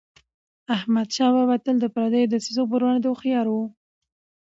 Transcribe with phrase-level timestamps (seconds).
[0.75, 3.55] احمدشاه بابا به تل د پردیو دسیسو پر وړاندي هوښیار و.